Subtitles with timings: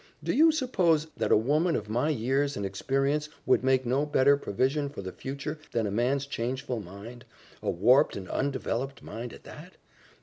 [0.23, 4.35] Do you suppose that a woman of my years and experience would make no better
[4.35, 7.23] provision for the future than a man's changeful mind
[7.61, 9.77] a warped and undeveloped mind, at that?